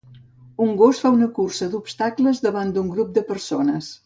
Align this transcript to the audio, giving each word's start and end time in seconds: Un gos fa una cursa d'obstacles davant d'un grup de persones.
Un 0.67 0.71
gos 0.79 1.01
fa 1.03 1.11
una 1.17 1.27
cursa 1.37 1.69
d'obstacles 1.75 2.43
davant 2.49 2.75
d'un 2.79 2.93
grup 2.97 3.17
de 3.19 3.29
persones. 3.33 3.93